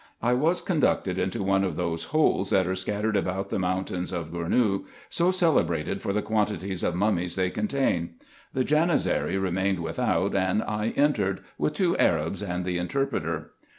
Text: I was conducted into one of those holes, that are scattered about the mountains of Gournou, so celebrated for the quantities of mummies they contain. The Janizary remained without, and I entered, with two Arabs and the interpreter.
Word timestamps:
I 0.23 0.33
was 0.33 0.63
conducted 0.63 1.19
into 1.19 1.43
one 1.43 1.63
of 1.63 1.75
those 1.75 2.05
holes, 2.05 2.49
that 2.49 2.65
are 2.65 2.73
scattered 2.73 3.15
about 3.15 3.51
the 3.51 3.59
mountains 3.59 4.11
of 4.11 4.31
Gournou, 4.31 4.85
so 5.11 5.29
celebrated 5.29 6.01
for 6.01 6.11
the 6.11 6.23
quantities 6.23 6.81
of 6.81 6.95
mummies 6.95 7.35
they 7.35 7.51
contain. 7.51 8.15
The 8.51 8.63
Janizary 8.65 9.37
remained 9.39 9.77
without, 9.79 10.33
and 10.35 10.63
I 10.63 10.91
entered, 10.97 11.41
with 11.59 11.75
two 11.75 11.95
Arabs 11.97 12.41
and 12.41 12.65
the 12.65 12.79
interpreter. 12.79 13.51